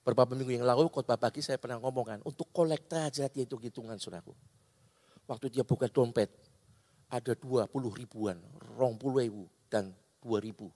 [0.00, 4.34] Beberapa minggu yang lalu, khotbah pagi saya pernah ngomongkan, untuk kolekta aja dia hitung-hitungan, saudaraku.
[5.28, 6.32] Waktu dia buka dompet,
[7.10, 8.38] ada 20 ribuan,
[8.74, 10.66] rong puluh ribu, dan 2 ribu.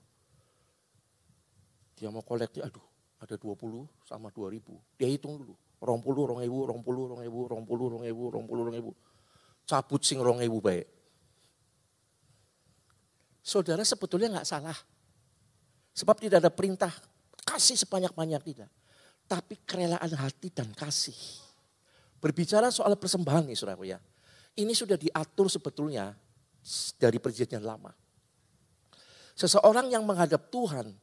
[1.99, 2.83] Dia mau kolekti, aduh
[3.19, 4.79] ada 20 sama 2 ribu.
[4.95, 8.23] Dia hitung dulu, rong puluh, rong ribu, rong puluh, rong ribu, rong puluh, rong ribu,
[8.31, 8.93] rong puluh, rong ribu
[9.65, 10.87] cabut sing rong ewu baik.
[13.45, 14.77] Saudara sebetulnya nggak salah.
[15.95, 16.91] Sebab tidak ada perintah
[17.45, 18.71] kasih sebanyak-banyak tidak.
[19.29, 21.17] Tapi kerelaan hati dan kasih.
[22.21, 24.01] Berbicara soal persembahan nih saudara ya.
[24.57, 26.17] Ini sudah diatur sebetulnya
[26.97, 27.93] dari perjanjian lama.
[29.35, 30.95] Seseorang yang menghadap Tuhan,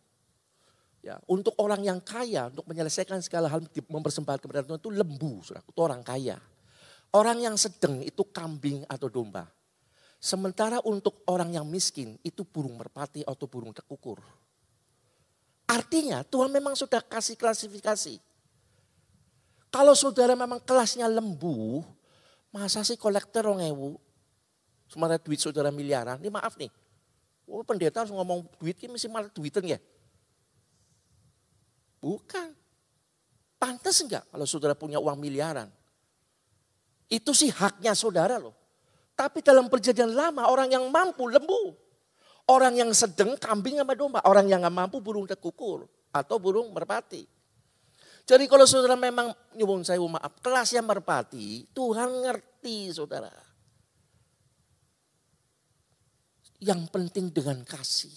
[1.04, 5.67] ya untuk orang yang kaya, untuk menyelesaikan segala hal mempersembahkan kepada Tuhan itu lembu, saudara,
[5.67, 6.39] itu orang kaya.
[7.12, 9.43] Orang yang sedang itu kambing atau domba.
[10.21, 14.21] Sementara untuk orang yang miskin itu burung merpati atau burung tekukur.
[15.67, 18.21] Artinya Tuhan memang sudah kasih klasifikasi.
[19.71, 21.84] Kalau saudara memang kelasnya lembu,
[22.52, 23.95] masa sih kolektor ewu,
[24.88, 26.67] sementara duit saudara miliaran, ini maaf nih.
[27.47, 29.80] Oh pendeta harus ngomong duit ini mesti malah duitan ya.
[32.00, 32.56] Bukan.
[33.60, 35.71] Pantas enggak kalau saudara punya uang miliaran?
[37.12, 38.56] Itu sih haknya saudara loh.
[39.19, 41.76] Tapi dalam perjanjian lama orang yang mampu lembu.
[42.47, 44.24] Orang yang sedang kambing sama domba.
[44.24, 45.91] Orang yang nggak mampu burung tekukur.
[46.15, 47.28] Atau burung merpati.
[48.24, 50.39] Jadi kalau saudara memang nyuwun saya maaf.
[50.39, 51.67] Kelasnya merpati.
[51.76, 53.36] Tuhan ngerti saudara.
[56.63, 58.15] Yang penting dengan kasih.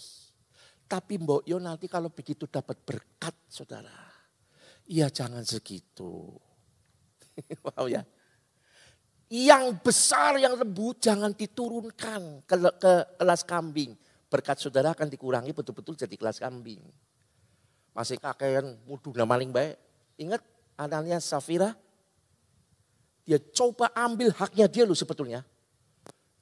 [0.87, 4.07] Tapi Mbok Yo nanti kalau begitu dapat berkat saudara.
[4.87, 6.31] Ya jangan segitu.
[7.67, 8.07] wow ya
[9.29, 13.97] yang besar, yang lembut jangan diturunkan ke, ke kelas kambing.
[14.29, 16.81] Berkat saudara akan dikurangi betul-betul jadi kelas kambing.
[17.95, 19.79] Masih kakean mudah maling baik.
[20.19, 20.43] Ingat
[20.75, 21.73] Anania Safira?
[23.25, 25.41] Dia coba ambil haknya dia loh sebetulnya.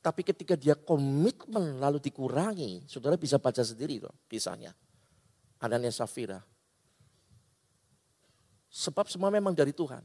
[0.03, 4.75] Tapi ketika dia komitmen lalu dikurangi, saudara bisa baca sendiri loh kisahnya.
[5.63, 6.43] Anania Safira.
[8.67, 10.03] Sebab semua memang dari Tuhan.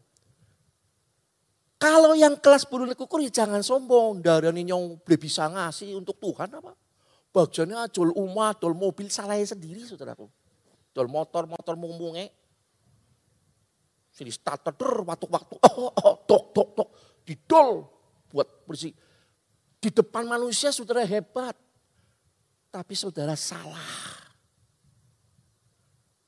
[1.78, 4.18] Kalau yang kelas burung kukur ya jangan sombong.
[4.18, 6.74] Dari nyong bisa ngasih untuk Tuhan apa.
[7.30, 10.26] Bagiannya jual umat, jual mobil salahnya sendiri saudaraku.
[10.90, 12.34] Jual motor, motor mungunge.
[14.10, 14.74] Sini starter,
[15.06, 16.88] waktu-waktu, oh, oh, tok, tok, tok.
[17.22, 17.86] Didol
[18.34, 18.90] buat bersih.
[19.78, 21.54] Di depan manusia saudara hebat.
[22.74, 24.18] Tapi saudara salah.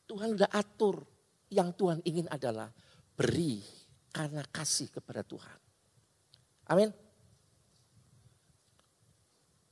[0.06, 1.02] Tuhan sudah atur.
[1.50, 2.70] Yang Tuhan ingin adalah
[3.18, 3.79] beri
[4.10, 5.58] karena kasih kepada Tuhan.
[6.70, 6.90] Amin.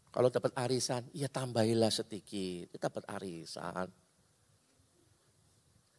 [0.08, 2.72] Kalau dapat arisan, ya tambahilah sedikit.
[2.74, 3.86] Ya dapat arisan.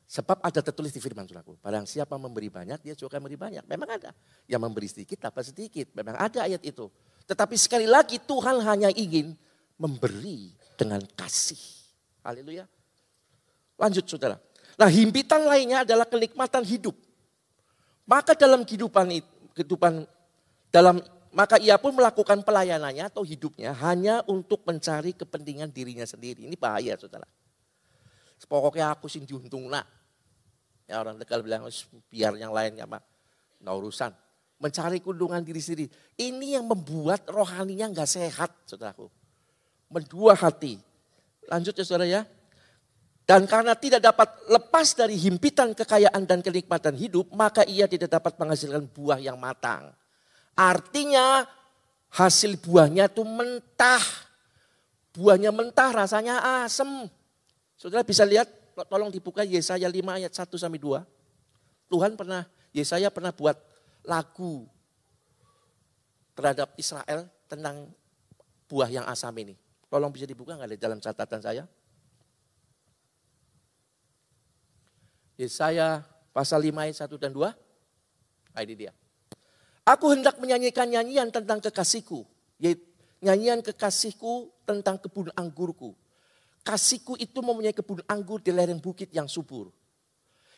[0.10, 1.46] Sebab ada tertulis di firman Tuhan.
[1.62, 3.64] Barang siapa memberi banyak, dia juga memberi banyak.
[3.70, 4.12] Memang ada.
[4.50, 5.94] Yang memberi sedikit, dapat sedikit.
[5.94, 6.90] Memang ada ayat itu.
[7.30, 9.38] Tetapi sekali lagi Tuhan hanya ingin
[9.78, 11.62] memberi dengan kasih.
[12.26, 12.66] Haleluya.
[13.80, 14.42] Lanjut saudara.
[14.76, 16.98] Nah himpitan lainnya adalah kenikmatan hidup.
[18.10, 19.06] Maka dalam kehidupan
[19.54, 20.10] kehidupan
[20.74, 20.98] dalam
[21.30, 26.50] maka ia pun melakukan pelayanannya atau hidupnya hanya untuk mencari kepentingan dirinya sendiri.
[26.50, 27.30] Ini bahaya saudara.
[28.50, 29.86] Pokoknya aku sih diuntung nak.
[30.90, 31.70] Ya orang Tegal bilang
[32.10, 32.98] biar yang lain apa.
[33.62, 34.10] Nah urusan.
[34.58, 35.86] Mencari kundungan diri sendiri.
[36.18, 39.06] Ini yang membuat rohaninya nggak sehat saudaraku.
[39.94, 40.82] Mendua hati.
[41.46, 42.26] Lanjut ya saudara ya.
[43.30, 48.34] Dan karena tidak dapat lepas dari himpitan kekayaan dan kenikmatan hidup, maka ia tidak dapat
[48.42, 49.94] menghasilkan buah yang matang.
[50.58, 51.46] Artinya
[52.10, 54.02] hasil buahnya itu mentah.
[55.14, 57.06] Buahnya mentah rasanya asem.
[57.78, 58.50] Saudara bisa lihat,
[58.90, 61.06] tolong dibuka Yesaya 5 ayat 1 sampai 2.
[61.86, 63.62] Tuhan pernah, Yesaya pernah buat
[64.10, 64.66] lagu
[66.34, 67.94] terhadap Israel tentang
[68.66, 69.54] buah yang asam ini.
[69.86, 71.70] Tolong bisa dibuka nggak di dalam catatan saya?
[75.40, 76.04] Yesaya
[76.36, 77.48] pasal 5 ayat 1 dan 2.
[77.48, 78.92] Nah, ini dia.
[79.88, 82.28] Aku hendak menyanyikan nyanyian tentang kekasihku.
[82.60, 82.84] Yaitu
[83.24, 85.96] nyanyian kekasihku tentang kebun anggurku.
[86.68, 89.72] Kasihku itu mempunyai kebun anggur di lereng bukit yang subur.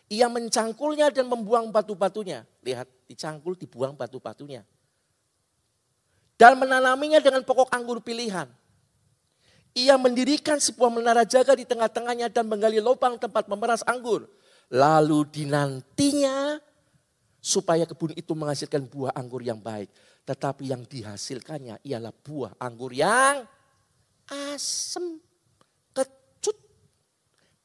[0.09, 2.41] Ia mencangkulnya dan membuang batu-batunya.
[2.65, 4.65] Lihat, dicangkul, dibuang batu-batunya.
[6.41, 8.49] Dan menanaminya dengan pokok anggur pilihan.
[9.77, 14.27] Ia mendirikan sebuah menara jaga di tengah-tengahnya dan menggali lubang tempat memeras anggur
[14.71, 16.55] Lalu dinantinya
[17.41, 19.91] supaya kebun itu menghasilkan buah anggur yang baik.
[20.23, 23.43] Tetapi yang dihasilkannya ialah buah anggur yang
[24.31, 25.19] asam,
[25.91, 26.55] kecut.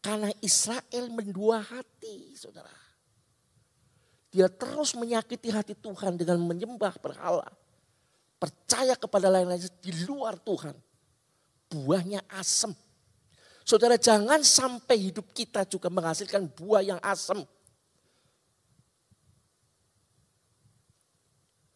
[0.02, 2.72] Karena Israel mendua hati, saudara.
[4.34, 7.46] Dia terus menyakiti hati Tuhan dengan menyembah berhala.
[8.36, 10.74] Percaya kepada lain-lain di luar Tuhan.
[11.70, 12.74] Buahnya asam.
[13.66, 17.42] Saudara jangan sampai hidup kita juga menghasilkan buah yang asam.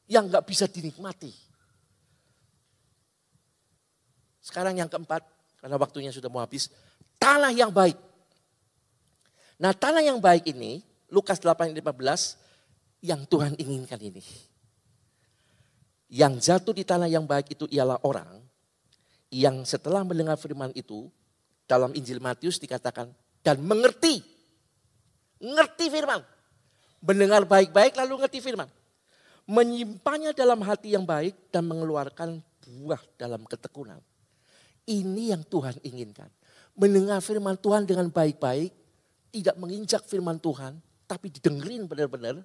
[0.06, 1.34] Yang nggak bisa dinikmati.
[4.38, 5.26] Sekarang yang keempat,
[5.58, 6.70] karena waktunya sudah mau habis.
[7.18, 7.98] Tanah yang baik.
[9.58, 14.22] Nah tanah yang baik ini, Lukas 8 15, yang Tuhan inginkan ini.
[16.06, 18.38] Yang jatuh di tanah yang baik itu ialah orang
[19.30, 21.10] yang setelah mendengar firman itu
[21.70, 23.14] dalam Injil Matius dikatakan
[23.46, 24.18] dan mengerti.
[25.38, 26.20] Ngerti firman.
[27.00, 28.66] Mendengar baik-baik lalu ngerti firman.
[29.46, 34.02] Menyimpannya dalam hati yang baik dan mengeluarkan buah dalam ketekunan.
[34.84, 36.26] Ini yang Tuhan inginkan.
[36.74, 38.74] Mendengar firman Tuhan dengan baik-baik,
[39.30, 42.42] tidak menginjak firman Tuhan, tapi didengerin benar-benar.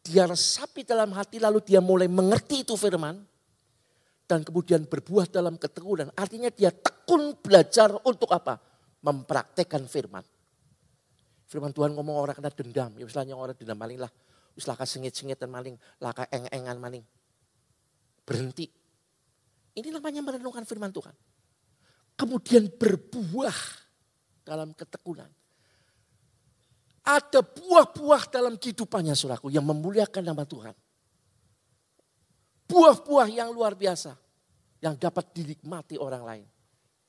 [0.00, 3.20] Dia resapi dalam hati lalu dia mulai mengerti itu firman
[4.30, 6.14] dan kemudian berbuah dalam ketekunan.
[6.14, 8.62] Artinya dia tekun belajar untuk apa?
[9.02, 10.22] Mempraktekkan firman.
[11.50, 12.94] Firman Tuhan ngomong orang kena dendam.
[12.94, 14.12] Ya misalnya orang dendam maling lah.
[14.54, 15.74] Wis laka sengit dan maling.
[15.98, 17.02] Laka eng-engan maling.
[18.22, 18.70] Berhenti.
[19.74, 21.14] Ini namanya merenungkan firman Tuhan.
[22.14, 23.58] Kemudian berbuah
[24.46, 25.26] dalam ketekunan.
[27.02, 30.76] Ada buah-buah dalam kehidupannya suraku yang memuliakan nama Tuhan
[32.70, 34.14] buah-buah yang luar biasa
[34.78, 36.46] yang dapat dinikmati orang lain.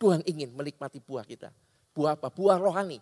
[0.01, 1.53] Tuhan ingin menikmati buah kita.
[1.93, 2.33] Buah apa?
[2.33, 2.97] Buah rohani.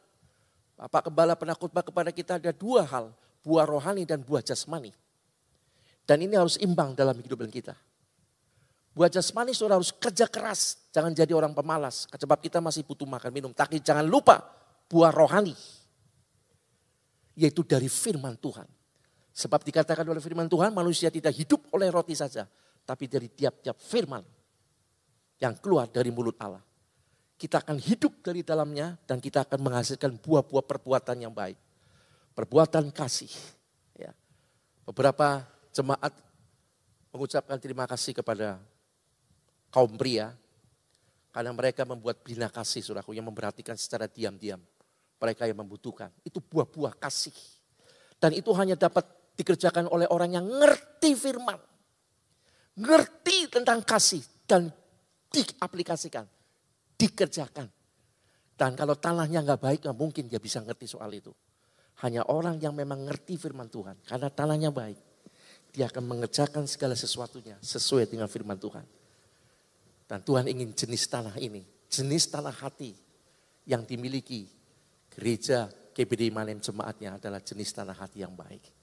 [0.76, 3.16] Bapak Kembala pernah khotbah kepada kita ada dua hal.
[3.39, 4.91] Buah rohani dan buah jasmani.
[6.03, 7.72] Dan ini harus imbang dalam kehidupan kita.
[8.91, 10.91] Buah jasmani saudara harus kerja keras.
[10.91, 12.03] Jangan jadi orang pemalas.
[12.12, 13.51] Sebab kita masih butuh makan minum.
[13.55, 14.43] Tapi jangan lupa
[14.91, 15.55] buah rohani.
[17.39, 18.68] Yaitu dari firman Tuhan.
[19.40, 22.44] Sebab dikatakan oleh firman Tuhan manusia tidak hidup oleh roti saja.
[22.84, 24.20] Tapi dari tiap-tiap firman
[25.40, 26.60] yang keluar dari mulut Allah.
[27.40, 31.56] Kita akan hidup dari dalamnya dan kita akan menghasilkan buah-buah perbuatan yang baik.
[32.36, 33.32] Perbuatan kasih.
[33.96, 34.12] Ya.
[34.84, 36.12] Beberapa jemaat
[37.16, 38.60] mengucapkan terima kasih kepada
[39.72, 40.36] kaum pria.
[41.32, 44.60] Karena mereka membuat bina kasih suraku yang memperhatikan secara diam-diam.
[45.16, 46.12] Mereka yang membutuhkan.
[46.28, 47.32] Itu buah-buah kasih.
[48.20, 51.56] Dan itu hanya dapat dikerjakan oleh orang yang ngerti firman.
[52.76, 54.68] Ngerti tentang kasih dan
[55.32, 56.28] diaplikasikan,
[57.00, 57.72] dikerjakan.
[58.60, 61.32] Dan kalau tanahnya nggak baik, nggak mungkin dia bisa ngerti soal itu.
[62.04, 65.00] Hanya orang yang memang ngerti firman Tuhan, karena tanahnya baik,
[65.72, 68.84] dia akan mengerjakan segala sesuatunya sesuai dengan firman Tuhan.
[70.08, 72.92] Dan Tuhan ingin jenis tanah ini, jenis tanah hati
[73.68, 74.48] yang dimiliki
[75.12, 78.79] gereja KBD Manen jemaatnya adalah jenis tanah hati yang baik.